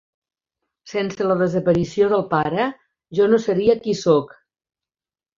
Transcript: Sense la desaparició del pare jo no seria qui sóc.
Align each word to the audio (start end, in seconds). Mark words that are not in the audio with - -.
Sense 0.91 1.25
la 1.31 1.35
desaparició 1.41 2.07
del 2.13 2.23
pare 2.31 2.65
jo 3.19 3.27
no 3.33 3.39
seria 3.43 3.75
qui 3.85 3.95
sóc. 4.01 4.33